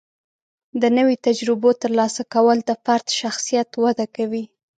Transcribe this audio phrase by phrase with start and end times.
[0.81, 4.43] د نوي تجربو ترلاسه کول د فرد شخصیت وده کوي.